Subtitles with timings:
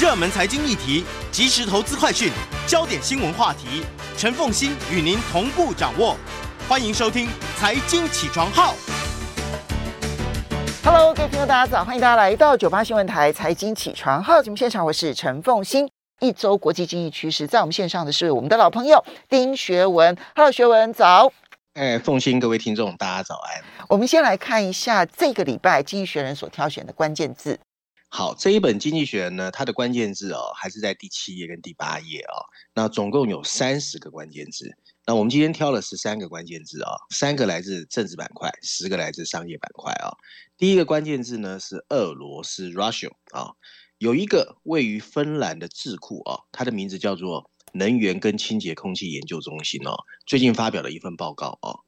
[0.00, 2.32] 热门财经议题、即时投资快讯、
[2.66, 3.84] 焦点新闻话题，
[4.16, 6.16] 陈凤欣与您同步掌握。
[6.66, 7.26] 欢迎收听
[7.58, 8.72] 《财经起床号》。
[10.82, 11.84] Hello，各位朋友，大家早！
[11.84, 15.86] 欢迎大家来到九八新闻台《财经起床号》节目现场，我是陈凤欣。
[16.20, 20.16] 一周国际经济趋势，在我们线上的是我们的老朋友丁学文。
[20.34, 21.30] Hello，学文早。
[21.74, 23.62] 哎，凤欣，各位听众，大家早安。
[23.86, 27.60] 我们先来看一下这个礼拜《经济学人》所挑选的关键字。
[28.12, 32.42] 好，这一本《经济学人》呢，它的关键字哦，还是在第七页跟第八页哦。
[32.74, 34.76] 那总共有三十个关键字。
[35.06, 40.10] 那我们今天挑了十三个关键字、哦，三个来自政治板块，十个来自商业板块、哦。
[40.58, 43.52] 第一个关键字呢是俄罗斯 （Russia） 啊，
[43.98, 49.94] 有一个位于芬兰的智库啊，它的名字叫做能源跟清洁空气研究中心哦，
[50.26, 51.78] 最近发表了一份报告哦。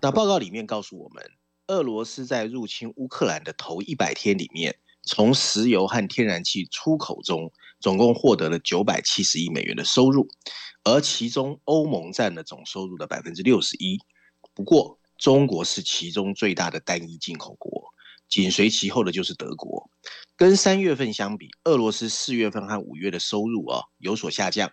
[0.00, 1.24] 那报告里面告诉我们，
[1.66, 4.76] 俄罗斯在入侵乌克兰的头一百天里面。
[5.04, 10.28] 从石油和天然气出口中，总共获得了九百七十亿美元的收入，
[10.84, 13.98] 而其中欧盟占了总收入的百分之六十一。
[14.54, 17.92] 不过，中国是其中最大的单一进口国，
[18.28, 19.90] 紧随其后的就是德国。
[20.36, 24.70] 跟三月份相比，俄罗斯四月份和五月的收入啊有所下降。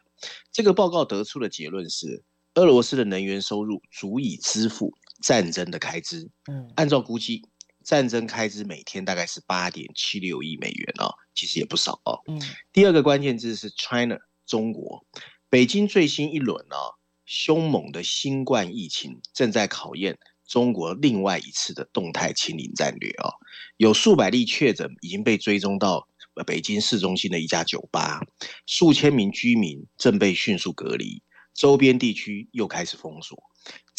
[0.52, 4.94] 这个报告得出的结论是，俄罗斯的能源收入足以支付
[5.24, 6.30] 战争的开支。
[6.52, 7.44] 嗯，按照估计。
[7.90, 12.22] 战争开支每天大概是八点七六亿美元哦，其实也不少哦。
[12.28, 12.40] 嗯，
[12.72, 14.16] 第二个关键字是 China
[14.46, 15.04] 中国，
[15.50, 16.94] 北京最新一轮哦，
[17.26, 23.34] 凶猛的新冠疫情正在考验中国另外一次的动态清零战略哦。
[23.78, 26.08] 有数百例确诊已经被追踪到
[26.46, 28.22] 北京市中心的一家酒吧，
[28.68, 31.24] 数千名居民正被迅速隔离，
[31.56, 33.36] 周边地区又开始封锁。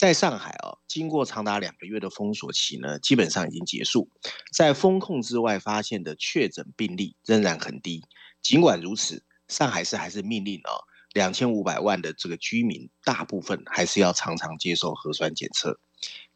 [0.01, 4.09] 在上海啊，经过长达两个月的封锁期呢，基本上已经结束。
[4.51, 8.03] 在封控之外发现的确诊病例仍然很低。
[8.41, 10.73] 尽管如此，上海市还是命令啊，
[11.13, 15.79] 两千五百万的这个居民，大部分还是要常常接受核酸检测。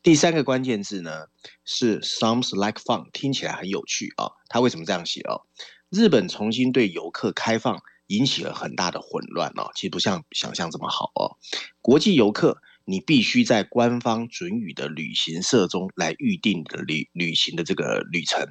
[0.02, 1.28] 第三个关键字呢
[1.64, 4.28] 是 “sounds like fun”，听起来很有趣啊。
[4.50, 5.40] 他为什么这样写啊？
[5.88, 11.38] 日本重新对游客开放引起了很大的混乱啊，其实不像想象这么好哦。
[11.80, 12.60] 国际游客。
[12.84, 18.46] 你必须在官方准予的旅行社中来预定的旅旅行的这个旅程，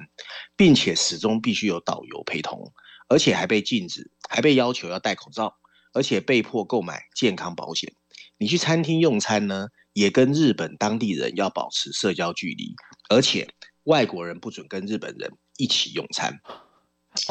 [0.56, 2.72] 并且始终必须有导游陪同，
[3.08, 5.56] 而且还被禁止，还被要求要戴口罩，
[5.92, 7.92] 而且被迫购买健康保险。
[8.36, 12.74] 你去餐厅用餐呢，也跟日本当地人要保持社交距离，
[13.08, 13.48] 而且
[13.84, 16.40] 外国人不准跟日本人一起用餐。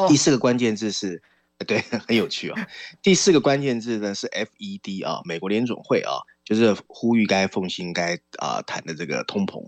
[0.08, 1.22] 第四个关键字是。
[1.68, 1.78] 对，
[2.08, 2.54] 很有趣哦。
[3.00, 9.66] 第四个关键字呢是 FED 啊，美国联总会啊，就是呼吁该奉行该啊谈的这个通膨。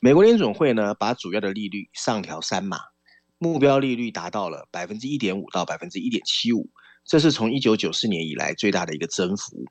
[0.00, 2.78] 美国联准会呢，把主要的利率上调三码，
[3.38, 6.70] 目标利率达到了百分之一点五到百分之一点七五，
[7.04, 9.64] 这是从一九九四年以来最大的一个增幅。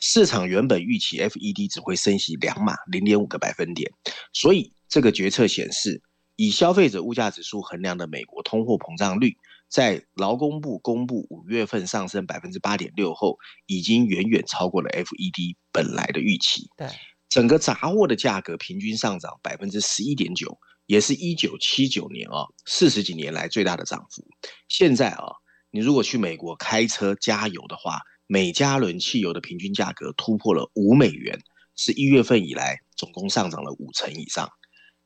[0.00, 3.90] 市场原本预期 FED 只会升息两码，零点五个百分点，
[4.32, 6.00] 所以这个决策显示，
[6.36, 9.36] 以消费者物价指数衡量的美国通货膨胀率。
[9.68, 13.36] 在劳工部公布五月份上升百分之八点六后，
[13.66, 16.70] 已经远远超过了 FED 本来的预期。
[16.76, 16.88] 对，
[17.28, 24.26] 整个杂货的价格平均上涨百分之十一点九，也是一九七九年啊四十几年来最大的涨幅。
[24.68, 25.26] 现在啊，
[25.70, 31.38] 你如果去美国开车加油的话，每加仑汽油的平均价格突破了五美元，
[31.76, 34.48] 是一月份以来总共上涨了五成以上。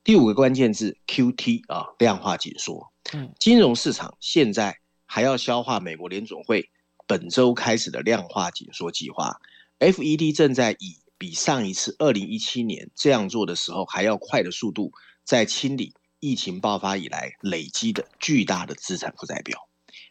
[0.04, 2.92] 第五个关键字 QT 啊，量化紧缩。
[3.12, 6.70] 嗯，金融市场现在还要消化美国联总会
[7.06, 9.36] 本周开始的量化紧缩计划。
[9.78, 14.92] FED 正在以比上一次二零一七年这样做的时候还要快的速度，
[15.22, 19.68] 在清理疫情爆发以来累积的巨大的资产负债表。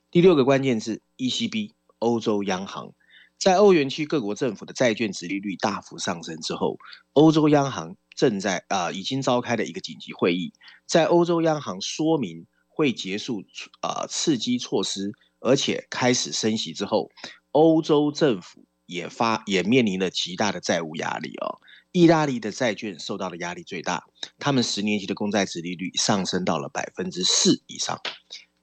[0.10, 2.94] 第六个关键字 ECB 欧洲央行，
[3.38, 6.78] 在欧元区各国政府的债券殖利率大幅上升之后，
[7.12, 7.98] 欧洲央行。
[8.16, 10.54] 正在啊、呃，已经召开的一个紧急会议，
[10.86, 13.44] 在欧洲央行说明会结束
[13.82, 17.10] 啊、呃、刺激措施，而且开始升息之后，
[17.52, 21.60] 欧洲政府也发也面临了极大的债务压力哦。
[21.94, 24.06] 意大利的债券受到的压力最大，
[24.40, 28.00] 他们十年期的公债殖利率上升到了百分之四以上。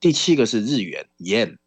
[0.00, 1.58] 第七个是日元 yen，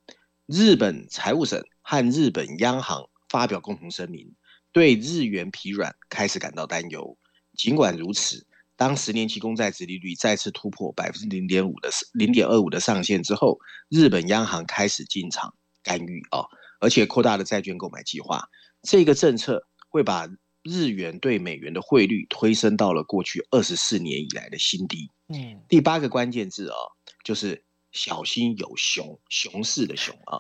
[0.47, 4.33] 日本财务省和日本央行发表共同声明，
[4.71, 7.15] 对日元疲软开始感到担忧。
[7.57, 8.45] 尽管如此，
[8.75, 13.59] 当十年期公债殖利率再次突破百分之零点五的零点二五的上限之后，
[13.89, 15.53] 日本央行开始进场
[15.83, 16.45] 干预啊，
[16.79, 18.49] 而且扩大了债券购买计划。
[18.81, 20.27] 这个政策会把
[20.63, 25.09] 日元对美元的汇率推升到了过去二十四年以来的新低。
[25.27, 26.77] 嗯，第八个关键字啊，
[27.23, 30.39] 就是小心有熊，熊市的熊啊。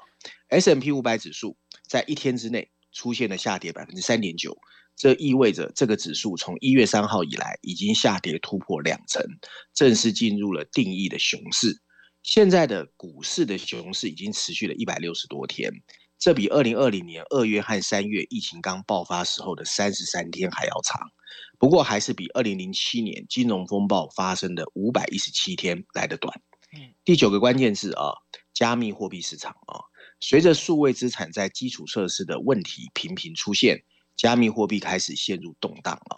[0.49, 4.57] S M P 五百指数在一天之内出现了下跌百分之三点九，
[4.95, 9.23] 这意味着这个指数从一月三号以来已经下跌突破两成，
[9.73, 11.81] 正式进入了定义的熊市。
[12.23, 15.71] 现在的股市的熊市已经持续了一百六十多天，
[16.19, 21.01] 这比二零二零年二月和三月疫情刚爆发时候的三十三天还要长。
[21.57, 26.41] 不过还是比二零零七年金融风暴发生的五百一十七天来得短。
[27.03, 28.13] 第九个关键字啊，
[28.53, 29.81] 加密货币市场啊，
[30.19, 33.83] 随着数位资产在基础设施的问题频频出现，
[34.21, 36.13] 加密货币开始陷入动荡啊。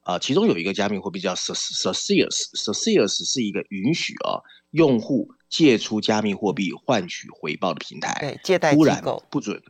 [0.00, 4.42] 啊，其中有一个加密货币叫 Celsius，Celsius 是一个允许啊
[4.72, 8.16] 用户借出加密货币换取回报的平台。
[8.18, 9.62] 对，借贷机构不准，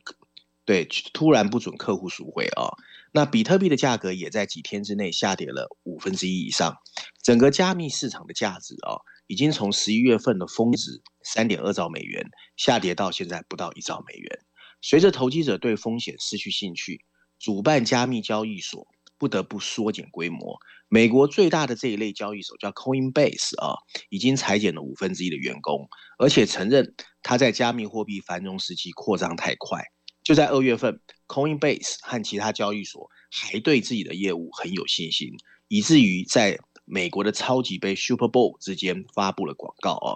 [0.65, 2.73] 对，突然不准客户赎回啊。
[3.13, 6.77] 那比特币的价格也在几天之内下跌了五分之一以上，
[7.23, 12.25] 整个加密市场的价值啊，已经从十一月份的峰值三点二兆美元
[12.57, 14.39] 下跌到现在不到一兆美元。
[14.81, 17.05] 随着投机者对风险失去兴趣，
[17.39, 18.87] 主办加密交易所。
[19.21, 20.57] 不得不缩减规模。
[20.89, 23.75] 美国最大的这一类交易所叫 Coinbase 啊，
[24.11, 25.89] 已经裁减了五分之一的员工，
[26.19, 29.83] 而且承认他在加密货币繁荣时期扩张太快。
[30.23, 35.33] 就在二月份，Coinbase 和其他交易所还对自己的业务很有信心，
[35.67, 40.15] 以至于在美国的超级杯 Super Bowl 之间发布了广告啊。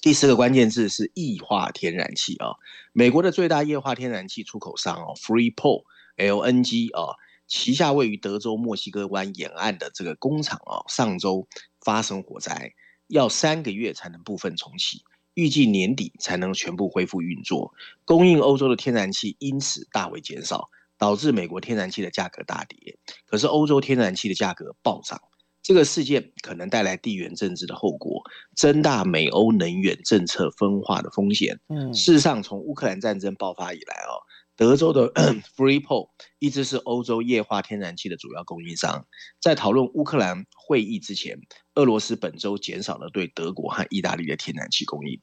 [0.00, 2.54] 第四个关键字是液化天然气啊，
[2.92, 5.82] 美国的最大液化天然气出口商哦，Freeport
[6.16, 7.14] LNG 啊。
[7.46, 11.46] 旗下位于德州墨西哥湾沿岸的这个工厂啊，上周
[11.84, 12.72] 发生火灾，
[13.06, 15.02] 要三个月才能部分重启，
[15.34, 17.74] 预计年底才能全部恢复运作。
[18.06, 22.98] 供应欧洲的天然气因此大为减少，导致美国天然气的价格大跌。
[23.26, 25.20] 可是欧洲天然气的价格暴涨，
[25.62, 28.22] 这个事件可能带来地缘政治的后果，
[28.56, 31.60] 增大美欧能源政策分化的风险。
[31.68, 34.16] 嗯，事实上，从乌克兰战争爆发以来哦。
[34.56, 35.12] 德州的
[35.56, 39.06] Freeport 一直是欧洲液化天然气的主要供应商。
[39.40, 41.40] 在讨论乌克兰会议之前，
[41.74, 45.20] 俄罗斯本周减少了对德国和意大利的天然气供应。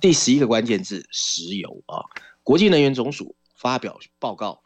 [0.00, 2.00] 第十一个关键字：石油啊！
[2.42, 4.62] 国际能源总署发表报告，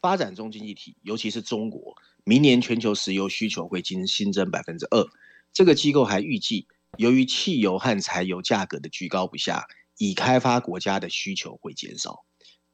[0.00, 5.06] 发展中经济体，尤其是中国，明年全球石油需求会新新增百分之二。
[5.52, 6.66] 这个机构还预计，
[6.98, 9.64] 由于汽油和柴油价格的居高不下，
[9.98, 12.24] 已开发国家的需求会减少。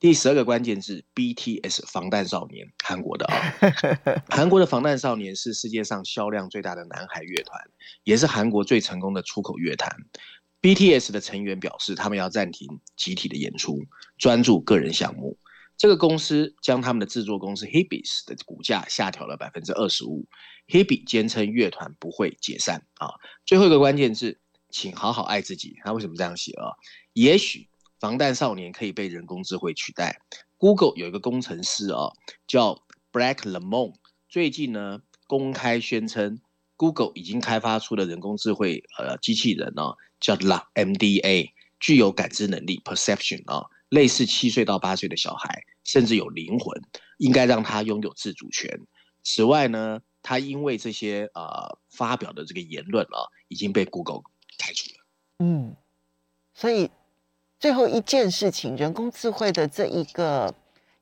[0.01, 3.55] 第十二个关键字：BTS 防弹少年，韩国的啊，
[4.31, 7.61] 韩国的防弹少年是世界上销量最大的男孩乐团，
[8.03, 9.95] 也是韩国最成功的出口乐团。
[10.63, 13.79] BTS 的成员表示，他们要暂停集体的演出，
[14.17, 15.39] 专注个人项目。
[15.77, 20.27] 这个公司将他们的制作公司 Hebe 的股价下调了百分之二十五。
[20.67, 23.13] Hebe 坚称乐团不会解散啊。
[23.45, 25.77] 最后一个关键字，请好好爱自己。
[25.85, 26.73] 他为什么这样写啊？
[27.13, 27.69] 也许。
[28.01, 30.21] 防弹少年可以被人工智慧取代。
[30.57, 32.11] Google 有一个工程师啊，
[32.47, 32.83] 叫
[33.13, 33.95] Black Lemon，
[34.29, 36.41] 最近呢公开宣称
[36.77, 39.83] ，Google 已经开发出了人工智慧呃机器人呢，
[40.19, 46.83] 叫 LaMDA，具有感知能力 （perception） 啊，类似七岁到八岁的小孩，甚至有灵魂，
[47.19, 48.81] 应该让他拥有自主权。
[49.23, 54.23] 此外呢，他因为这些呃发表的这个言论啊，已经被 Google
[54.59, 55.05] 开除了。
[55.41, 55.77] 嗯，
[56.55, 56.91] 所以。
[57.61, 60.53] 最后一件事情，人工智慧的这一个，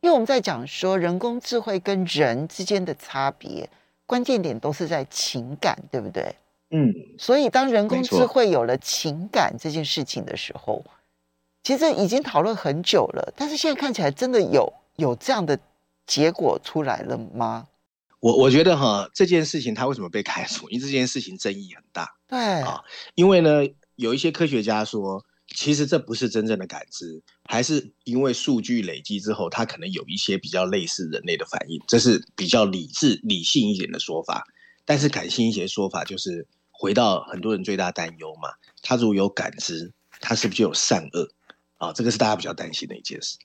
[0.00, 3.71] 因为我们在讲说人工智慧跟人之间的差别，
[4.04, 6.35] 关键点都是在情感，对不对？
[6.71, 6.92] 嗯。
[7.16, 10.85] 所以当人工智慧有了情感这件事情的时候，
[11.62, 15.56] 其实已经讨论很久了，但是现在看起来真的有有这样的
[16.09, 17.68] 结果出来了吗？
[18.18, 20.68] 我我觉得哈，这件事情它为什么被开除？
[20.71, 22.16] 因为这件事情争议很大。
[22.26, 22.83] 对啊，
[23.14, 23.61] 因为呢，
[23.94, 25.25] 有一些科学家说。
[25.55, 34.45] 其实这不是真正的感知，还是因为数据累积之后，它可能有一些比较类似人类的反应，这是比较理智、理性一点的说法。
[34.85, 38.50] 但是感性一些说法就是回到很多人最大担忧嘛，
[38.83, 39.90] 他如果有感知，
[40.21, 41.28] 他是不是就有善恶
[41.78, 41.93] 啊？
[41.93, 43.38] 这个是大家比较担心的一件事。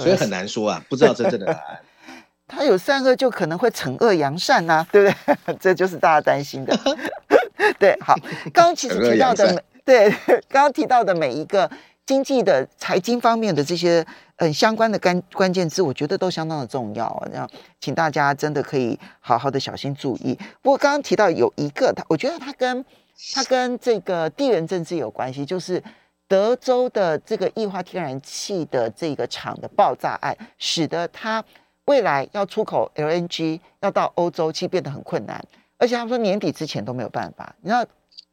[0.00, 1.80] 所以很难说啊，不知道真正的答案。
[2.48, 5.10] 他有善恶，就可能会惩恶扬善呐、啊，对不
[5.44, 5.54] 对？
[5.60, 6.76] 这就是大家担心的。
[7.78, 8.16] 对，好，
[8.52, 9.64] 刚刚其实提到的。
[9.88, 10.10] 对，
[10.50, 11.70] 刚刚提到的每一个
[12.04, 14.04] 经济的财经方面的这些
[14.36, 17.26] 嗯相关的关关键字，我觉得都相当的重要啊。
[17.30, 17.48] 这样，
[17.80, 20.38] 请大家真的可以好好的小心注意。
[20.60, 22.84] 不过刚刚提到有一个，它我觉得它跟
[23.32, 25.82] 它跟这个地缘政治有关系，就是
[26.26, 31.42] 德州的这个液化天然气的这个厂的爆炸案，使得它
[31.86, 35.42] 未来要出口 LNG 要到欧洲，其实变得很困难，
[35.78, 37.54] 而且他们说年底之前都没有办法。
[37.62, 37.82] 你知道？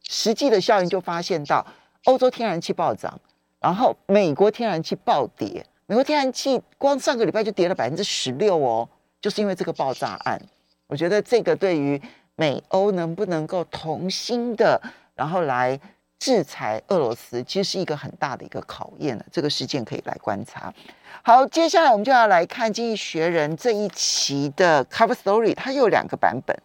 [0.08, 1.66] 实际的效应就发现到，
[2.04, 3.20] 欧洲天然气暴涨，
[3.60, 5.64] 然后美国天然气暴跌。
[5.88, 8.88] 美国天然气光上个礼拜就跌了百分之十六哦，
[9.20, 10.40] 就是因为这个爆炸案。
[10.88, 12.00] 我觉得这个对于
[12.34, 14.80] 美欧能不能够同心的，
[15.14, 15.78] 然后来
[16.18, 19.24] 制裁俄罗斯，其实是一个很大的一个考验了。
[19.30, 20.72] 这个事件可以来观察。
[21.22, 26.56] 好，接下来我们就要来看《经济学人》这一期的 cover story，它有两个版本。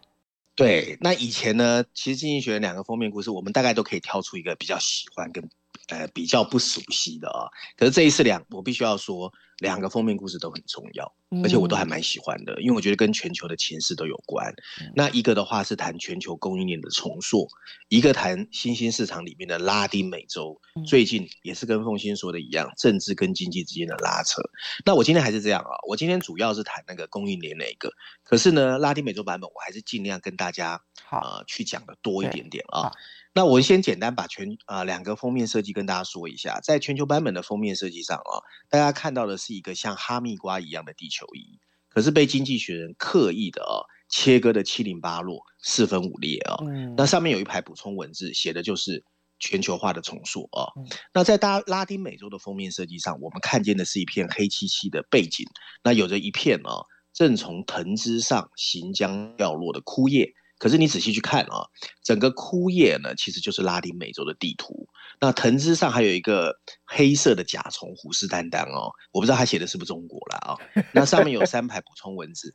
[0.54, 5.42] 对，那以前呢，其实《经济学》两个封面故事，我们大概都可以挑出一个比较喜欢跟
[5.88, 7.48] 呃比较不熟悉的啊。
[7.76, 9.32] 可是这一次两，我必须要说。
[9.62, 11.14] 两个封面故事都很重要，
[11.44, 14.52] 而且我都还蛮喜欢的，因为我觉得跟全球的情势都有关。
[14.94, 17.48] 那一个的话是谈全球供应链的重塑，
[17.88, 20.60] 一个谈新兴市场里面的拉丁美洲。
[20.84, 24.42] 最近也是跟凤欣说的一样，政治跟经济之间的拉扯。
[24.84, 27.88] 那我今天还是这样啊，我今天主要是谈那个供应链那一个，
[28.24, 30.80] 可是呢，拉丁美洲版本我还是尽量跟大家
[31.12, 32.90] 呃去讲的多一点点啊。
[33.34, 46.56] 那我先简单把全啊两个封面设计跟大家说一下，在全球版本的封面设计上啊，大家看到的是一个像哈密瓜一样的地球仪，可是被经济学人刻意的啊切割的七零八落，四分五裂啊。
[46.96, 49.04] 那上面有一排补充文字，写的就是
[49.38, 50.68] 全球化的重塑啊。
[51.12, 55.46] 那在大拉丁美洲的封面设计上，我们看见的是一片黑漆漆的背景，
[55.82, 60.32] 那有着一片啊正从藤枝上行将掉落的枯叶。
[60.62, 61.66] 可是你仔细去看啊，
[62.04, 64.86] 整个枯叶呢，其实就是拉丁美洲的地图。
[65.20, 68.92] 那藤枝上还有一个黑色的甲虫，虎视眈眈哦。
[69.10, 70.54] 我不知道他写的是不是中国了啊？
[70.94, 72.54] 那上面有三排补充文字，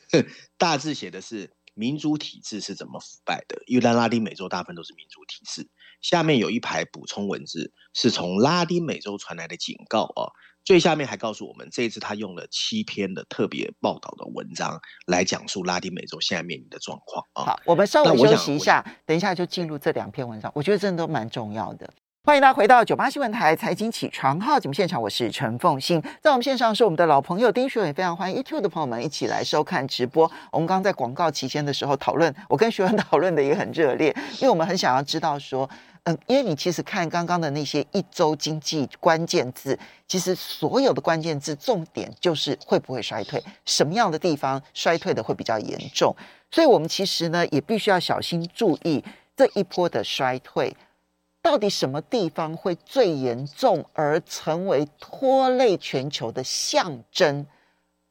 [0.56, 5.68] 大致写的是民主体制是怎么腐败的，因为在拉丁美洲大部分都是民主体制。
[6.02, 10.30] 下面有一排补充文字，是从拉丁美洲传来的警告哦。
[10.64, 17.44] 最下面还告诉我们，这一次他用了七篇的特别报道的文章来讲述拉丁美洲现在面临的状况啊。
[17.44, 21.92] 好，我们稍微休息一下，等一下就进入这两篇文章，我觉得真的都蛮重要的。
[22.24, 30.30] 欢迎大家回到九八新闻台财经起床号节目现场，我是陈凤馨，在我们线上是我们的老朋友丁学文，非常欢迎 YouTube 的朋友们一起来收看直播。
[30.52, 35.68] 我们刚刚在广告期间的时候讨论，我跟学文讨论的也很热烈，因为我们很想要知道说。
[36.04, 39.76] 嗯，因为你其实看刚刚的那些一周经济关键字，
[40.06, 46.14] 其实所有的关键字重点就是会不会衰退，什么样的地方衰退的会比较严重，
[46.52, 49.04] 所以我们其实呢也必须要小心注意
[49.36, 50.76] 这一波的衰退，
[51.42, 57.44] 到底什么地方会最严重而成为拖累全球的象征？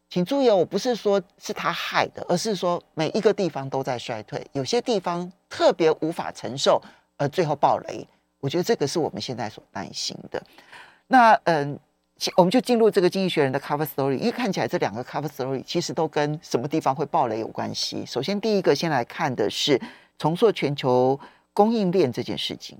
[0.10, 6.82] 请注意哦，我不是说是他害的，而是说每一个地方都在衰退，有些地方特别无法承受。
[7.16, 8.06] 而，最后爆雷，
[8.42, 10.44] 我觉得这个是我们现在所担心的。
[11.08, 11.80] 那嗯，
[12.36, 18.06] 我们就进入这个经济学人的 cover story，因为看起来这两个 cover story 其实都跟什么地方会爆雷有关系。
[18.06, 19.80] 首先，第一个先来看的是
[20.18, 21.18] 重塑全球
[21.54, 22.78] 供应链这件事情。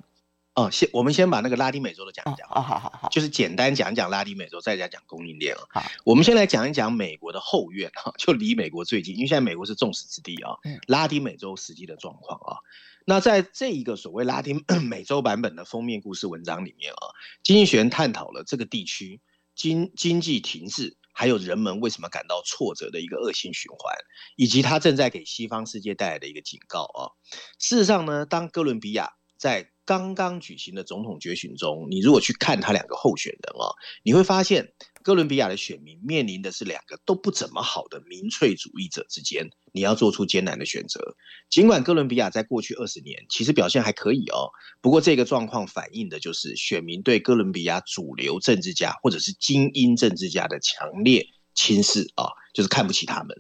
[0.54, 2.48] 哦，先我们先把那个拉丁美洲的讲一讲。
[2.50, 5.62] 哦，好好好，就是简单讲一讲拉丁美洲，再讲讲供应链啊。
[5.70, 10.58] 好，我们先来讲一讲美国的后院哈， 就离美国最近，因为现在美国是众矢之的啊。
[10.66, 10.78] 嗯。
[10.88, 12.60] 拉丁美洲实际的状况啊。
[13.06, 19.22] 那在这一个所谓拉丁 美洲版本的封面故事文章里面啊，经济学人探讨了这个地区
[19.56, 23.96] 经经济停滞，还有人们为什么感到挫折的一个恶性循环，
[24.36, 27.16] 以及它正在给西方世界带来的一个警告啊。
[27.58, 34.72] 事实上呢，当哥伦比亚在刚刚举行的总统决选中，你如果去看他两个候选人啊，你会发现。
[35.04, 41.16] 哥伦比亚的选民面临的是两个都不怎么好的民粹主义者之间，你要做出艰难的选择。
[41.50, 53.36] 尽管哥伦比亚在过去二十年其实表现还可以哦，不过这个状况反映的就是选民对哥伦比亚主流政治家或者是精英政治家的强烈轻视啊，就是看不起他们。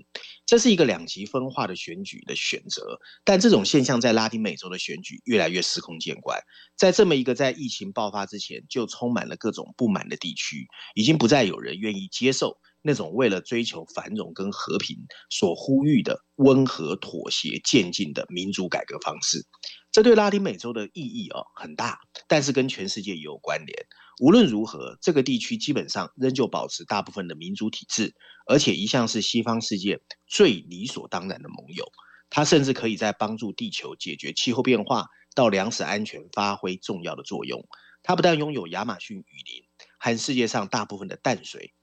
[0.51, 6.41] 这是一个两极分化的选举的选择，但这种现象在拉丁美洲的选举越来越司空见惯。
[6.75, 14.97] 在这么一个在疫情爆发之前就充满了各种不满的地区，已经不再有人愿意接受那种为了追求繁荣跟和平
[15.29, 19.45] 所呼吁的温和妥协渐进的民主改革方式。
[19.89, 23.87] 这对拉丁美洲的意义哦很大，但是跟全世界也有关联。
[24.19, 28.13] 无论如何，这个地区基本上仍旧保持大部分的民主体制，
[28.45, 31.91] 而且一向是西方世界最理所当然的盟友。
[32.29, 37.67] 它甚至可以在帮助地球解决气候变化到粮食安全发挥重要的作用。
[38.03, 39.63] 它不但拥有亚马逊雨林
[39.97, 41.73] 和世界上大部分的淡水，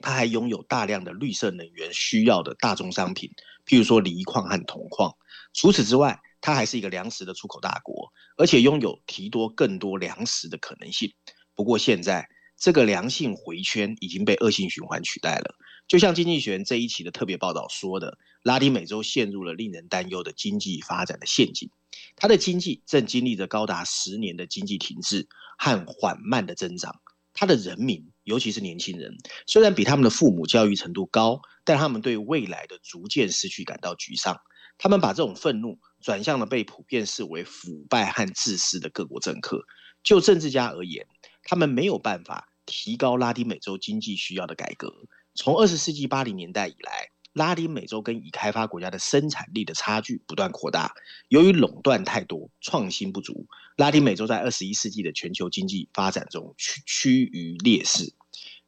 [0.00, 3.30] 它还拥有大量的绿色能源需要的大宗商品，
[3.64, 5.14] 譬如说锂矿和铜矿。
[5.52, 11.12] 除此之外，它还是一个粮食的出口大国，而且拥有提多更多粮食的可能性。
[11.60, 12.26] 不过现在，
[12.56, 15.56] 这个良性回圈已经被恶性循环取代了。
[15.86, 21.68] 就像《经济学人》这一期的特别报道说的，拉丁美洲陷入了令人担忧的经济发展的陷阱。
[22.16, 26.98] 它的经济正经历着高达十年的经济停滞和缓慢的增长。
[27.34, 34.40] 它的人民，尤其是年轻人，虽然比他们的父母教育程度高，但他们对未来的逐渐失去感到沮丧。
[34.78, 39.62] 他们把这种愤怒转向了被普遍视为腐败和自私的各国政客。
[40.02, 41.06] 就政治家而言，
[41.50, 44.94] 他们没有办法提高拉丁美洲经济需要的改革。
[45.34, 50.94] 从二十世纪八零年代以来，拉丁美洲跟已开发国家的生产力的差距不断扩大。
[51.26, 58.14] 由于垄断太多，创新不足，拉丁美洲在二十一世纪的全球经济发展中趋趋于劣势。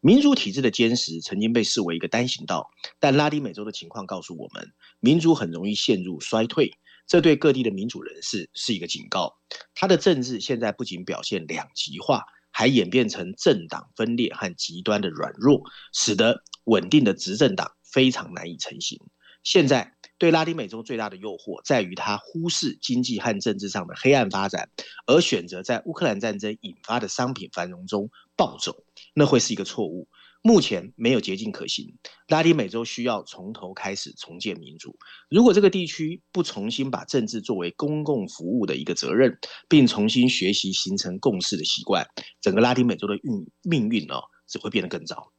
[0.00, 6.72] 民主体制的坚实曾经被视为一个单行道，但拉丁美洲的情况告诉我们，民主很容易陷入衰退。
[7.06, 9.38] 这对各地的民主人士是一个警告。
[9.72, 19.00] 他的政治现在不仅表现两极化，还演变成政党分裂和极端的软弱，使得稳定的执政党非常难以成型。
[19.42, 24.68] 现在对拉丁美洲最大的诱惑在于，它忽视经济和政治上的黑暗发展，
[25.06, 30.06] 而选择在乌克兰战争引发的商品繁荣中暴走，那会是一个错误。
[30.42, 31.96] 目前没有捷径可行，
[32.26, 34.98] 拉丁美洲需要从头开始重建民主。
[35.30, 42.04] 如果这个地区不重新把政治作为公共服务的一个责任，并重新学习形成共识的习惯，
[42.40, 45.32] 整个拉丁美洲的运命运呢、哦，只会变得更糟。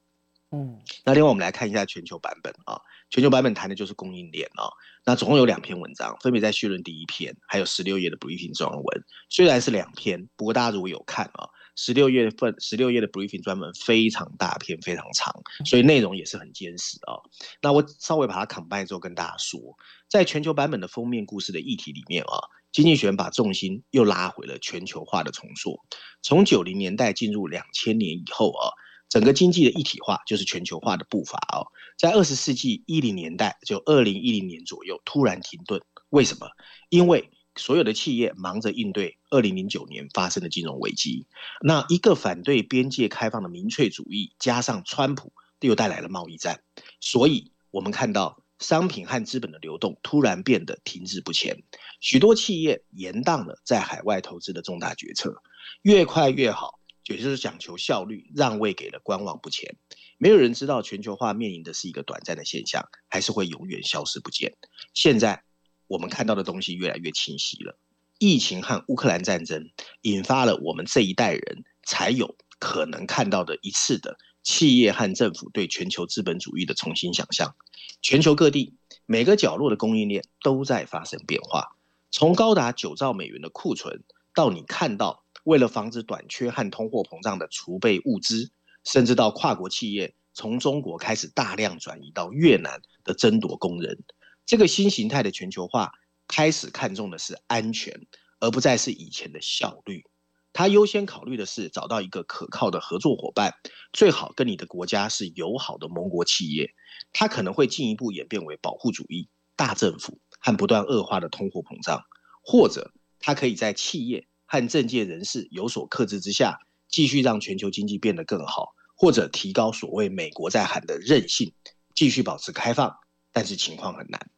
[0.52, 2.80] 嗯，那另外我们来看一下全球版本啊，
[3.10, 4.70] 全球版本谈的就是供应链啊。
[5.04, 9.04] 那总共有两篇文章，分别在序论第一篇，还有十六页的 briefing 专文。
[9.30, 11.50] 虽然是两篇，不过大家如果有看啊。
[11.76, 15.34] 十六月份，十六页的 briefing 专门非常大篇，非常长，
[15.66, 17.24] 所以内容也是很坚实啊、哦。
[17.62, 19.60] 那我稍微把它 combine 之后跟大家说，
[20.08, 22.38] 在全球版本的封面故事的议题里面啊，
[22.72, 25.80] 经济学把重心又拉回了全球化的重塑。
[26.22, 28.70] 从九零年代进入两千年以后啊，
[29.10, 31.68] 整个经济的一体化就是全球化的步伐哦。
[31.98, 36.48] 在二十世纪一零年代，就二零一零年左右突然停顿，为什么？
[36.90, 41.28] 因为所有的企业忙着应对二零零九年发生的金融危机，
[41.62, 46.62] 那一个反对边界开放的民粹主义，加上川普，又带来了贸易战，
[47.00, 51.62] 所以我们看到商品和资本的流动突然变得停滞不前，
[52.00, 55.42] 许多企业延宕了在海外投资的重大决策，
[55.84, 59.76] 越快越好，也就是讲求效率，让位给了观望不前。
[60.18, 64.54] 没有人知道全球化面临的是一个短暂的现象，还是会永远消失不见。
[64.96, 65.44] 现在。
[65.88, 67.78] 我们看到的东西越来越清晰了。
[68.20, 69.70] 疫情和乌克兰战争
[70.02, 77.56] 引发了我们这一代人才有可能看到的一次的企业和政府对全球资本主义的重新想象。
[78.02, 81.76] 全球各地每个角落的供应链都在发生变化，
[82.12, 88.52] 从高达九兆美元的库存，到你看到为了防止短缺和通货膨胀的储备物资，
[88.86, 94.00] 甚至到跨国企业从中国开始大量转移到越南的争夺工人。
[94.46, 95.92] 这个新形态的全球化
[96.28, 98.08] 开始看重的是安全，
[98.40, 100.04] 而不再是以前的效率。
[100.52, 103.56] 它优先考虑的是找到一个可靠的合作伙伴，
[103.92, 106.74] 最好跟你的国家是友好的盟国企业。
[107.12, 112.04] 它可能会进一步演变为保护主义、大政府和不断恶化的通货膨胀，
[112.44, 121.54] 或者它可以在企业和政界人士有所克制之下，继续让全球经济变得更好，或者提高所谓美国在喊的韧性，
[121.96, 122.96] 继续保持开放。
[123.34, 124.30] 但是情况很难，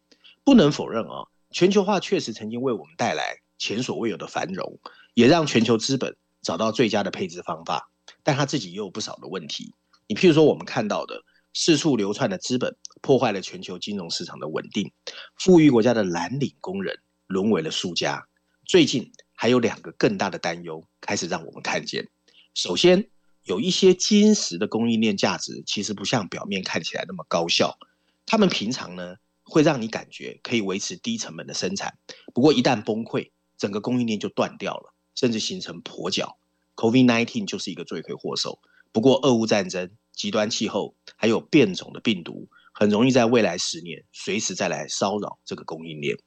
[0.44, 4.80] 不能否认啊，全球化确实曾经为我们带来前所未有的繁荣，
[5.14, 7.92] 也让全球资本找到最佳的配置方法。
[8.24, 9.74] 但它自己也有不少的问题。
[10.08, 14.92] 你譬如说，我们看到的四处流窜的资本，破坏了全球金融市场的稳定，
[15.38, 18.26] 富裕国家的蓝领工人沦为了输家。
[18.66, 22.08] 最近还有两个更大的担忧开始让我们看见。
[22.54, 23.08] 首先，
[23.44, 27.78] 有一些坚实的供应链价值，其实不像表面看起来那么高效。
[28.26, 31.98] 他们平常呢，会让你感觉可以维持低成本的生产，
[32.34, 36.38] 不过一旦崩溃，整个供应链就断掉了，甚至形成跛脚。
[36.76, 38.60] COVID-19 就是一个罪魁祸首。
[38.92, 46.18] 不过，俄乌战争、极端气候还有变种的病毒，很容易在未来十年随时再来骚扰这个供应链。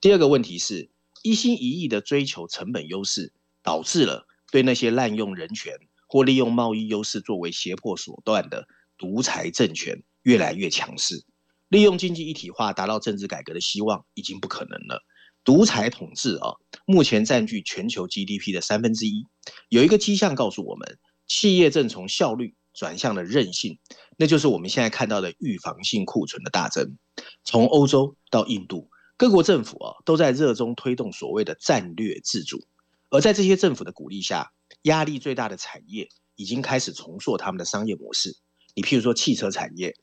[0.00, 0.88] 第二个问题是，
[1.22, 5.74] 一心一意的追求成本优势，导致了对那些滥用人权
[6.06, 11.24] 或利用贸易优势作为胁迫手段的独裁政权越来越强势。
[11.68, 15.02] 利用经济一体化达到政治改革的希望已经不可能了。
[15.44, 19.24] 独裁统治啊，目前占据全球 GDP 的三分之一。
[19.68, 23.78] 有一个迹象告诉我们，企业正从效率转向了韧性，
[24.16, 26.96] 那就是我们现在看到的预防性库存的大增。
[27.44, 32.66] 从欧洲到印度，各国政府啊都在热衷推动所谓的战略自主。
[33.10, 34.52] 而在这些政府的鼓励下，
[34.82, 38.36] 压力最大的产业已经开始重塑他们的商业模式。
[38.74, 39.94] 你譬如说汽车产业。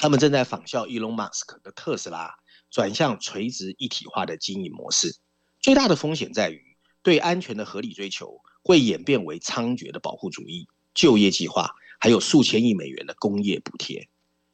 [0.00, 2.32] 他们正在仿效伊隆马斯克的特斯拉，
[2.70, 5.16] 转向垂直一体化的经营模式。
[5.60, 14.08] 最大的风险在于对安全的合理追求会演变为猖獗的保护主义、就业计划，还有数千亿美元的工业补贴。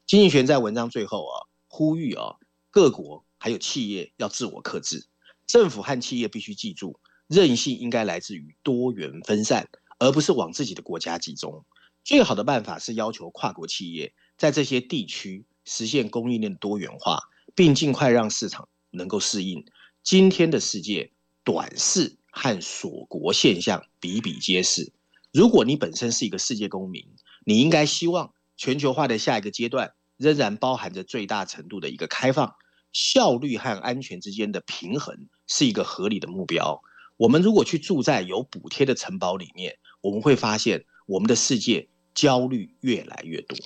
[0.07, 2.37] 经济学在文章最后啊，呼吁啊
[2.70, 5.07] 各国还有企业要自我克制，
[5.46, 11.66] 政府和企业必须记住，韧性应该来自于多元分散，而不是往自己的国家集中。
[12.02, 17.18] 最好的办法是要求跨国企业在这些地区实现供应链多元化，
[17.54, 19.64] 并尽快让市场能够适应。
[20.02, 21.11] 今天的世界，
[21.42, 24.92] 短视和锁国现象比比皆是。
[25.33, 27.07] 如果你本身是一个世界公民，
[27.46, 32.54] 你应该希望全球化的下一个阶段仍然包含着最大程度的一个开放，
[32.92, 36.83] 效率和安全之间的平衡是一个合理的目标。
[37.16, 43.57] 我们如果去住在有补贴的城堡里面，我们会发现我们的世界焦虑越来越多。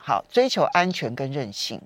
[0.00, 1.80] 好，追求安全跟韧性，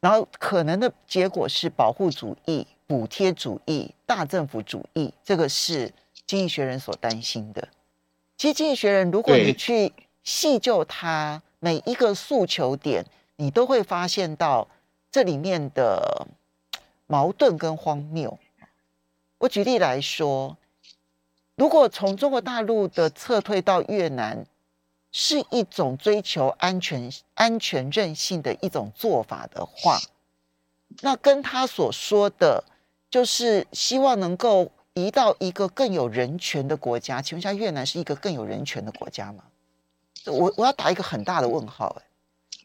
[0.00, 5.92] 然后可能的结果是保护主义、补贴主义、大政府主义，这个是
[6.26, 7.68] 经济学人所担心的。
[8.36, 13.04] 其实经济学人，如果你去细究它每一个诉求点，
[13.36, 14.68] 你都会发现到
[15.10, 16.26] 这里面的
[17.06, 18.38] 矛盾跟荒谬。
[19.38, 20.56] 我举例来说，
[21.56, 24.46] 如果从中国大陆的撤退到越南，
[25.18, 29.98] 是一种追求安全、安全韧性的一种做法的话，
[31.00, 32.62] 那跟他所说的，
[33.08, 37.22] 就是希望能够移到一个更有人权的国家。
[37.22, 39.44] 请问一下，越南是一个更有人权的国家吗？
[40.26, 41.96] 我我要打一个很大的问号。
[41.98, 42.04] 哎，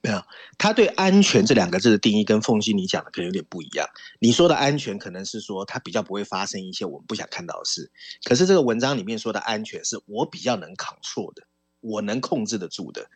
[0.02, 0.22] 没有，
[0.58, 3.88] 他对“安全”这两个字的定义跟凤馨你讲的可能有点不一样。
[4.20, 7.90] 你说的安全，可能是说他比较不会发生一些我们不想看到的事。
[8.26, 11.44] 可是这个文章里面说的安全，是我比较能 control 的。
[11.82, 13.10] 我能控制得住的，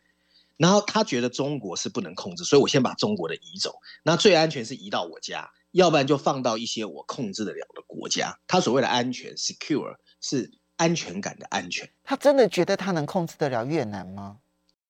[0.58, 3.80] 然后他觉得中国是不能控制，所以我先把中国的移走。
[4.04, 8.38] 那最安全是移到我家，要不然就放到一些我控制得了的国家。
[8.48, 11.90] 他所谓的安全 （secure） 是安全感的安全。
[12.04, 14.38] 他真的觉得他能控制得了越南吗？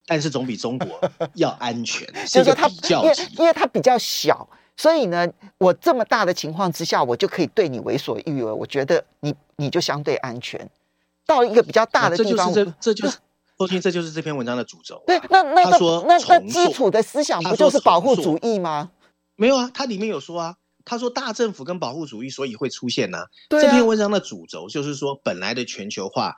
[0.07, 1.01] 但是总比中国
[1.33, 2.07] 要安全。
[2.27, 8.51] 就是说他因为因为他比较小，所以呢，我这么大的情况之下，我就可以对你为所欲为。
[8.51, 10.69] 我觉得你你就相对安全。
[11.25, 13.17] 到一个比较大的地方，这就是这就是。
[13.57, 15.03] 后天，这就是这篇文章的主轴、啊。
[15.07, 18.91] 对，那那他说那那基础的思想不就是保护主义吗？
[19.35, 23.25] 没有啊，他里面有说啊，他说大政府跟保护主义所以会出现呢、啊。
[23.49, 26.35] 对、啊，这篇文章的主轴就是说，本来的全球化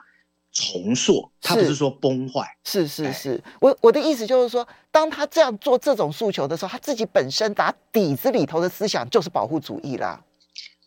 [0.52, 2.56] 重塑，他不是说崩坏。
[2.64, 10.20] 是是是，我我的意思就是说，当他这样做这种诉求的时候，他自己本身打底子里头的思想就是保护主义啦。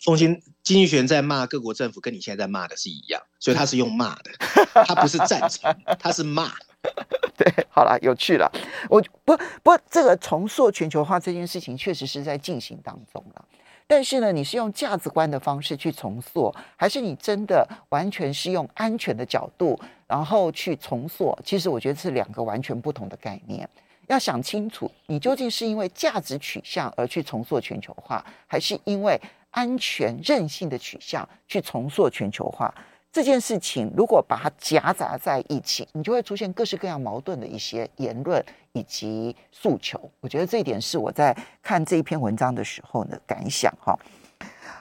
[0.03, 4.31] 凤馨，经济学人在骂各国政府，跟你现在在骂的是一样，所以他是用骂的，
[4.87, 6.53] 他不是赞成，他是骂。
[7.37, 8.49] 对，好了，有趣了。
[8.89, 13.45] 我不不，这个重塑全球化这件事情确实是在进行当中了。
[13.85, 21.37] 但是呢，你是用价值观的方式去重塑，还是你真的完全是用安全的角度然后去重塑？
[21.43, 23.67] 其实我觉得是两个完全不同的概念。
[24.07, 29.19] 要想清楚，你究竟是因为价值取向而去重塑全球化，还是因为
[29.51, 32.73] 安全韧性的取向去重塑全球化
[33.11, 40.09] 这件事情，如果把它夹杂在一起，你就会出现各式各样矛盾的一些言论以及诉求。
[40.21, 43.69] 我觉得这一点是我在看这一篇文章的时候的感想。
[43.81, 43.99] 哈，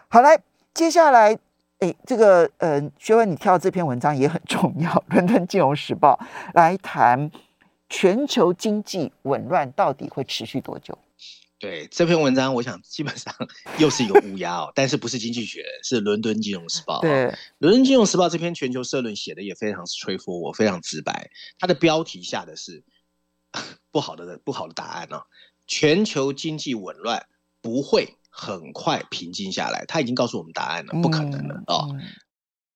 [0.07, 0.39] 好，来，
[0.73, 1.37] 接下来，
[1.81, 6.17] 哎，这个，呃，学文，你跳这篇文章也很重要，《伦敦金融时报》
[6.55, 7.29] 来谈
[7.89, 10.97] 全球经济紊乱到底会持续多久？
[11.61, 13.33] 对这篇文章，我想基本上
[13.79, 17.03] 又是一个乌鸦哦，但是不是经济学，是伦敦金融时报。
[17.03, 17.25] 对，
[17.59, 21.31] 伦敦金融时报这篇全球社论写的也非常 straightforward，非常直白。
[21.59, 22.83] 它的标题下的是
[23.93, 25.23] 不好的不好的答案哦，
[25.67, 27.27] 全球经济紊乱
[27.61, 29.85] 不会很快平静下来。
[29.87, 31.95] 他已经告诉我们答案了，不可能了哦。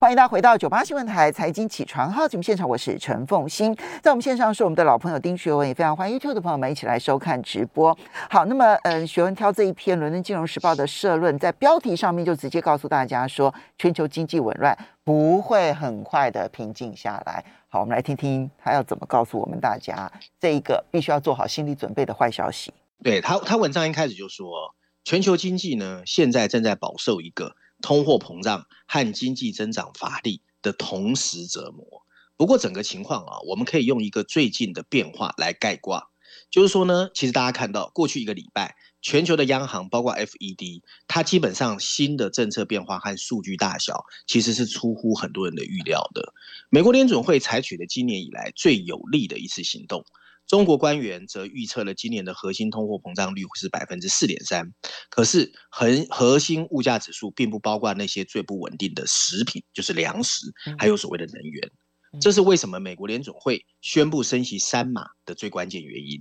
[0.05, 7.97] 欢迎大家回到九八新闻台财经起床号节目现场，我是陈凤欣，在我们线上是我们的老朋友丁学文，也非常欢迎 YouTube 的朋友们一起来收看直播。
[8.29, 17.43] 好，那么嗯，学文挑这一篇《伦敦金融时报》的社论，在标题上面就直接告诉大家说，全球经济紊乱不会很快的平静下来。
[17.71, 22.71] 好，我们来听听他要怎么告诉我们大家这一个必须要做好心理准备的坏消息。
[23.03, 27.57] 对他，他文章一开始就说，全球经济呢现在正在饱受一个。
[27.85, 31.85] 通货膨胀和经济增长乏力的同时折磨。
[32.35, 36.11] 不过，整个情况啊，我们可以用一个最近的变化来概括：
[36.51, 46.33] 就是说呢，其实大家看到过去一个礼拜，全球的央行包括 FED，它基本上新的政策变化和数据大小，其实是出乎很多人的预料的。
[46.71, 50.07] 美国联准会采取了今年以来最有力的一次行动。
[50.55, 54.73] 中国官员则预测了今年的核心通货膨胀率是百分之四点三，
[55.11, 60.47] 可是核核心物价指数并不包括那些最不稳定的食品，就是粮食，
[60.79, 61.73] 还有所谓的能源。
[62.21, 66.21] 这是为什么美国联总会宣布升息三码的最关键原因，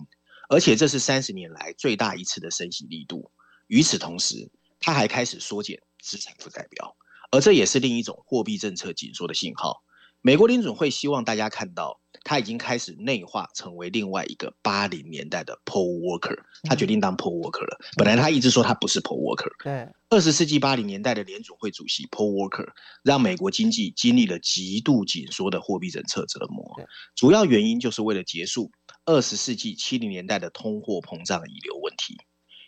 [0.50, 3.32] 而且这是三十年来最大一次的升息力度。
[3.68, 6.98] 与此同时，他还开始缩减资产负债表，
[7.30, 9.84] 而这也是另一种货币政策紧缩的信号。
[10.22, 12.00] 美国联总会希望大家看到。
[12.24, 16.40] 他已经开始内化，成为另外一个八零年代的 Paul worker，。
[16.64, 17.78] 他决定当 Paul worker 了。
[17.98, 19.52] 本来他一直说他不是 Paul worker。
[19.64, 22.70] 对，二十世纪八零年代的联准会主席 Paul Walker
[23.04, 26.80] 让美国经济经历了极度紧缩的货币政策折磨。
[27.16, 28.72] 主要原因就是为了结束
[29.06, 32.18] 二十世纪七零年代的通货膨胀遗留问题。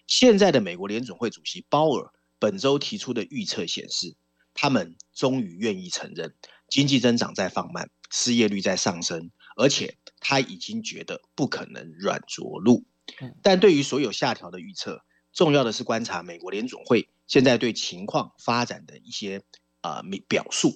[0.07, 4.15] 现在的美国联准会主席鲍尔本周提出的预测显示，
[4.53, 6.35] 他们终于愿意承认
[6.67, 9.31] 经济增长在放慢，失业率在上升。
[9.55, 12.83] 而且他已经觉得不可能软着陆，
[13.41, 19.41] 但对于所有下调的预测，重要的是观察美国联总会现在对情况发展的一些
[19.81, 20.75] 啊、呃、表述。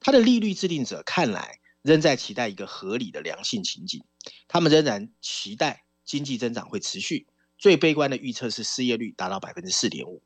[0.00, 4.02] 他的利率制定者看来仍在期待一个合理的良性情景，
[4.48, 7.26] 他们仍然期待经济增长会持续。
[7.58, 10.22] 最悲观的预测是失业率达到百分之四点五。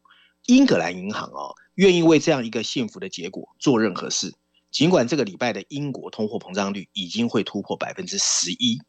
[0.46, 4.35] 英格兰银行哦，愿意为这样一个幸福的结果做任何事。
[4.75, 8.83] 尽管这个礼拜的英国通货膨胀率已经会突破百分之十一，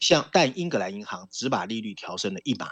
[0.00, 2.66] 像但英格兰银行只把利率调升了一码，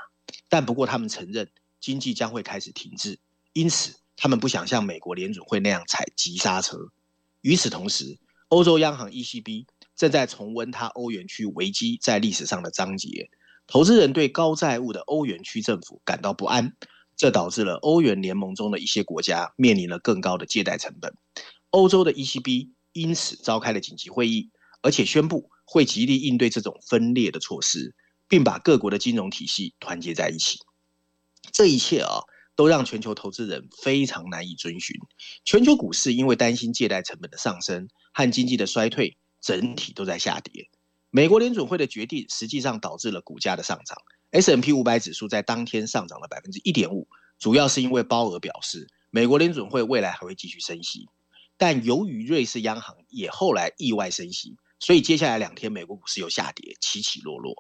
[0.49, 3.19] 但不过他们承认经济将会开始停滞，
[3.53, 6.79] 因此他们不想像美国联准会那样踩急刹车。
[7.43, 8.17] 与此同时，
[8.49, 13.29] 欧洲央行 ECB 正在重温它欧元区危机在历史上的章节，
[13.67, 16.75] 投资人对高债务的欧元区政府感到不安，
[17.19, 21.15] 这导致了欧元联盟中的一些国家面临了更高的借贷成本。
[21.71, 24.51] 欧洲的 ECB 因此召开了紧急会议，
[24.83, 27.95] 而且宣布会极力应对这种分裂的措施，
[28.29, 30.59] 并把各国的金融体系团结在一起。
[31.53, 32.21] 这一切啊，
[32.55, 34.97] 都让全球投资人非常难以遵循。
[35.45, 40.69] 全球股市因为担心借贷成本的上升和经济的衰退，整体都在下跌。
[41.11, 43.97] 美国联准会的决定实际上导致了股价的上涨
[44.31, 47.07] ，S&P 五百指数在当天上涨了百分之一点五，
[47.39, 51.07] 主要是因为鲍尔表示，美国联准会未来还会继续升息。
[51.59, 57.55] 但由于瑞士央行也后来意外升息，所以接下来两天美国股市又下跌，起起落落。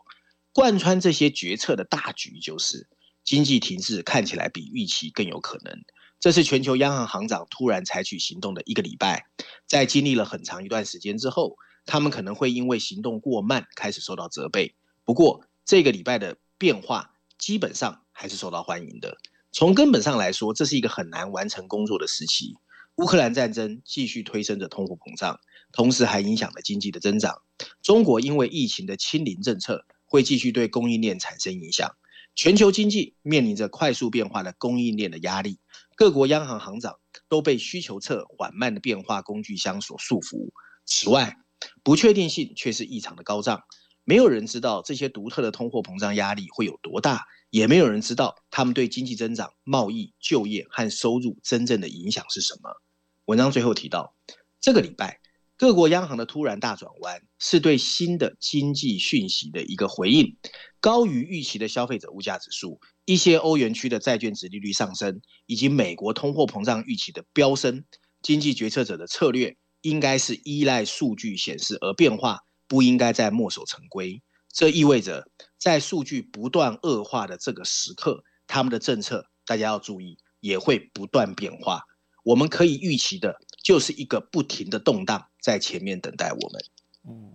[0.53, 2.89] 贯穿这些决策的大局就是
[3.25, 5.85] 经济停滞看起来比预期更有可能。
[6.19, 9.27] 这是全球央行行长突然采取行动的一个礼拜，
[9.67, 14.75] 在经历了很长一段时间之后，他们可能会因为行动过慢开始受到责备。
[15.05, 19.19] 不过这个礼拜的变化基本上还是受到欢迎的。
[19.53, 22.57] 从根本上来说，这是一个很难完成工作的时期。
[22.97, 25.39] 乌克兰战争继续推升着通货膨胀，
[25.71, 27.43] 同时还影响了经济的增长。
[27.83, 31.95] 中国因为疫情的清零政策，会继续对供应链产生影响。
[32.35, 35.59] 全球经济面临着快速变化的供应链的压力，
[35.95, 40.51] 各国央行行长都被需求侧缓慢的变化工具箱所束缚。
[40.87, 41.37] 此外，
[41.83, 43.63] 不确定性却是异常的高涨，
[44.05, 47.27] 没有人知道这些独特的通货膨胀压力会有多大。
[47.51, 52.83] 也没有人知道他们对经济增长、贸易、就业和收入真正的影响是什么。
[53.27, 54.15] 文章最后提到，
[54.61, 55.21] 这个礼拜
[55.57, 60.37] 各国央行的突然大转弯，是对新的经济讯息的一个回应。
[60.81, 67.85] 高于预期的消费者物价指数，一些欧元区的债券殖利率上升，以及美国通货膨胀预期的飙升，
[68.23, 74.23] 经济决策者的策略应该是依赖数据显示而变化，不应该再墨守成规。
[74.53, 81.83] 这意味着，在数据不断恶化的这个时刻，他们的政策大家要注意，也会不断变化。
[82.27, 86.65] 我们可以预期的，就是一个不停的动荡在前面等待我们。
[87.09, 87.33] 嗯，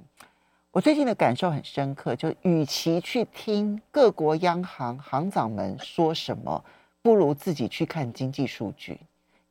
[0.71, 6.61] 我最近的感受很深刻，就与其去听各国央行行长们说什么，
[7.01, 8.99] 不如自己去看经济数据，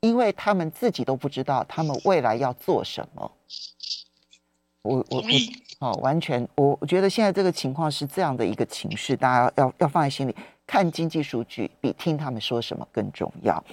[0.01, 3.33] 因为他们自己都不知道他们未来要做什么。
[4.83, 5.23] 我我
[5.79, 13.65] 我，哦，完全，我我觉得现在这个情况是这样的一个情绪，大家要要放在心里，看经济数据比听他们说什么更重要。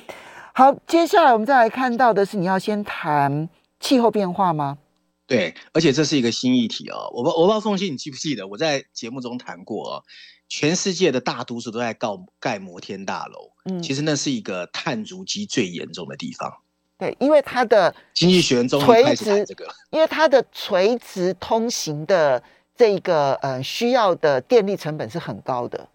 [0.57, 3.47] 好，接下来我们再来看到的是，你要先谈
[3.79, 4.79] 气候变化吗？
[5.27, 7.11] 对，而且这是一个新议题哦。
[7.13, 10.03] 我不我不知道凤馨，你记不记得我在节目中谈过哦，
[10.49, 12.07] 全世界的大都市都在盖
[12.39, 16.51] 盖摩天大楼，嗯，其实那是一个碳足迹最严重的地方。
[16.97, 22.41] 对，因为它的经济学人中开始谈这个，因为它的垂直通行的
[22.75, 25.87] 这一个呃需要的电力成本是很高的。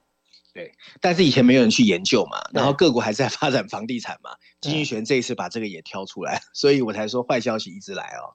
[0.55, 0.71] 对，
[1.01, 4.33] 但是以前没有人去研究嘛，然后各国还在发展房地产嘛。
[4.63, 8.33] 经济学这一次把这个也挑出来， 所以我才说坏消息一直来哦。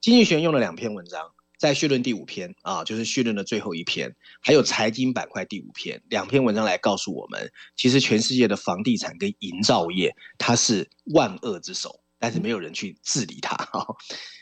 [0.00, 13.56] 经济学用了两篇文章，在绪论第五篇啊，就是绪论的最后一篇，还有财经板块第五篇，两篇文章来告诉我们，其实全世界的房地产跟营造业它是万恶之首，但是没有人去治理它。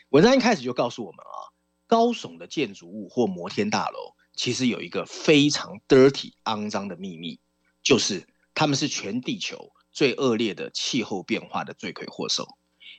[0.09, 1.51] 文章一开始就告诉我们啊，
[1.87, 4.13] 高耸的建筑物或摩天大楼。
[4.33, 7.41] 其实有一个非常 dirty 肮脏的秘密，
[7.83, 12.47] 就是他们是全地球最恶劣的气候变化的罪魁祸首。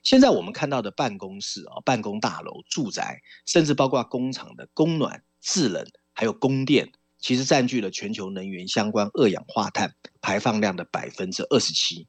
[0.03, 12.09] 现在我们看到的办公室啊、办公大楼、住宅，甚至包括工厂的供暖、制冷，还有供电，其实占据了全球能源相关二氧化碳排放量的百分之二十七。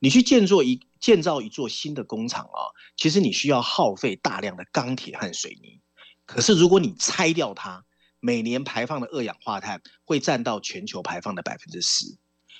[0.00, 5.80] 你去建造一建造一座新的工厂啊，其实你需要耗费大量的钢铁和水泥。
[6.26, 7.84] 可是如果你拆掉它，
[8.20, 12.16] 每年排放的二氧化碳会占到全球排放的百分之十。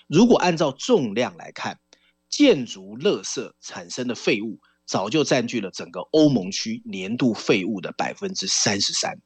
[0.09, 1.79] 如果按照重量来看，
[2.31, 9.21] 建筑垃圾产生的废物早就占据了整个欧盟区年度废物的百分之三十三。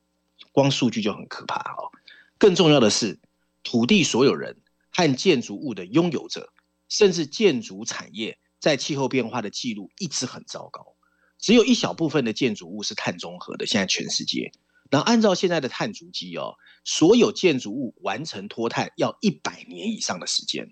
[0.50, 1.88] 光数据就很可怕哦。
[2.36, 3.20] 更重要的是，
[3.62, 4.56] 土地所有人
[4.90, 6.52] 和建筑物的拥有者，
[6.88, 10.96] 甚至建筑产业，在气候变化的记录一直很糟糕。
[11.38, 13.66] 只有一小部分的建筑物是碳中和的。
[13.66, 14.50] 现在全世界。
[14.92, 16.52] 然后按照现在的碳足迹哦，
[16.84, 20.70] 所有建筑物完成脱碳要一百年以上的时间。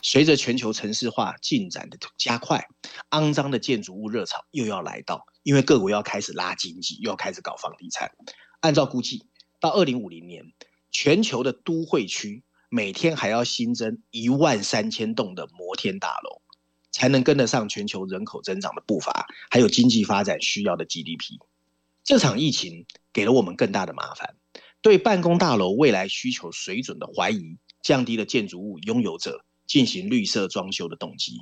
[0.00, 2.64] 随着全球城市化进展的加快，
[3.10, 8.12] 肮脏的建筑物热潮又要来到，因为各国要开始拉经济，又要开始搞房地产。
[8.60, 9.26] 按照估计，
[9.58, 10.52] 到二零五零年，
[10.92, 16.42] 全球的都会区每天还要新增一万三千栋的摩天大楼，
[16.92, 21.40] 才能跟得上全球人口增长的步伐，还有经济发展需要的 GDP。
[22.04, 22.86] 这场疫情
[23.18, 24.36] 给了我们更大的麻烦，
[24.80, 31.32] 对办公大楼未来需求水准的怀疑，降低了建筑物拥有者进行绿色装修的动机，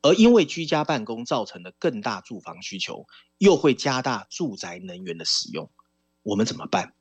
[0.00, 3.04] 而因为居家办公造成的更大住房需求，
[3.38, 5.68] 又会加大住宅能源的使用，
[6.22, 6.94] 我们怎么办？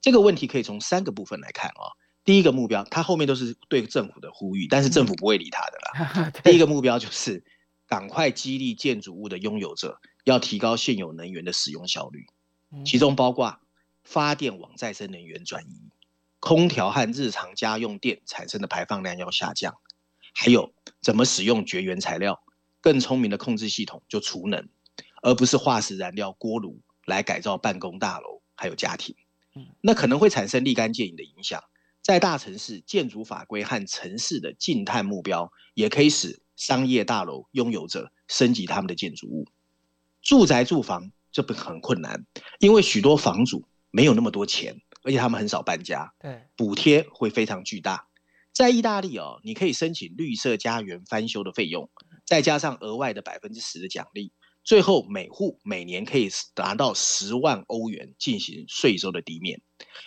[0.00, 1.90] 这个问题可以从三个部分来看啊、哦。
[2.24, 6.30] 第一个目标，它后面都是对政府的呼吁，但是政府不会理他的啦。
[6.44, 7.42] 第一个目标就是
[7.88, 12.24] 赶快激励建筑物的拥有者，要提高现有能源的使用效率。
[12.84, 13.60] 其中包括
[14.04, 15.80] 发电往再生能源转移，
[16.38, 19.76] 空调和日常家用电产生的排放量要下降，
[20.34, 22.44] 还有怎么使用绝缘材料，
[22.80, 24.68] 更聪明的控制系统就储能，
[25.22, 29.16] 而不是化石燃料锅炉来改造办公大楼还有家庭。
[29.80, 31.62] 那可能会产生立竿见影的影响，
[32.02, 39.46] 在大城市建筑法规和城市的净碳目标，也可以使商业大楼拥有者升级他们的建筑物，
[40.20, 41.10] 住宅住房。
[41.32, 42.24] 这不很困难，
[42.60, 43.64] 因为许多房主
[43.94, 46.12] 没有那么多钱，而且他们很少搬家。
[46.18, 48.08] 对，补贴会非常巨大。
[48.52, 51.88] 在意大利哦，你可以申请绿色家园翻修的费用，
[52.26, 54.32] 再加上额外的百分之十的奖励，
[54.64, 59.62] 最后每户每年可以达到十万欧元进行税收的抵免。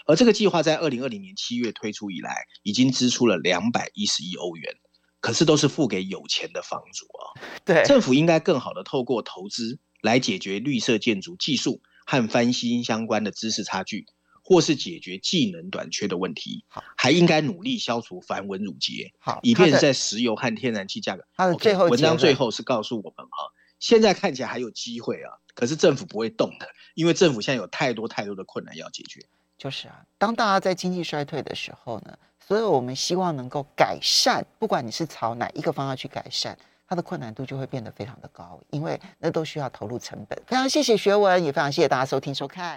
[0.05, 4.75] 而这个计划在二零二零年七月推出以来，已经支出了两百一十亿欧元，
[5.21, 7.23] 可是都是付给有钱的房主啊。
[7.63, 9.79] 对，政府应该更好的透过投资。
[10.03, 14.05] 来解决绿色建筑技术和翻新相关的知识差距，
[14.41, 21.25] 或是解决技能短缺的问题，好还应该努力消除繁文缛节，好，以便在石油和天然气价格。
[21.35, 29.19] 它的最后、okay, 文章最后是告诉我们哈，现在看起来还有机会啊，可是政府不会动的，因为政府现在有太多太多的困难要解决。
[29.57, 32.17] 就是啊，当大家在经济衰退的时候呢，
[32.47, 36.57] 所以我们希望能够改善，不管你是朝哪一个方向去改善。
[36.87, 40.41] 它的困难度就会变得非常的高，因为那都需要投入成本。
[40.47, 42.75] 非常谢谢学文，也非常谢谢大家收听收看。